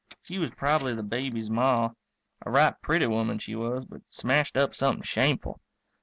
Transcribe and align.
She 0.23 0.39
was 0.39 0.49
probably 0.57 0.95
the 0.95 1.03
baby's 1.03 1.51
Ma; 1.51 1.91
a 2.43 2.49
right 2.49 2.73
pretty 2.81 3.05
woman 3.05 3.37
she 3.37 3.53
was 3.53 3.85
but 3.85 4.01
smashed 4.09 4.57
up 4.57 4.73
something 4.73 5.03
shameful. 5.03 5.61